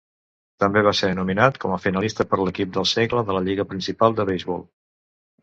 També 0.61 0.81
va 0.87 0.93
ser 0.99 1.09
nominat 1.19 1.59
com 1.65 1.75
a 1.75 1.77
finalista 1.83 2.27
per 2.31 2.39
a 2.39 2.47
l'Equip 2.49 2.73
del 2.79 2.89
Segle 2.93 3.23
de 3.29 3.37
la 3.39 3.45
Lliga 3.51 3.67
Principal 3.75 4.19
de 4.23 4.27
Beisbol. 4.33 4.67